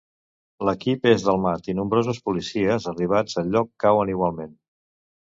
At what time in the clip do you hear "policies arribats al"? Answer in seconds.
2.29-3.53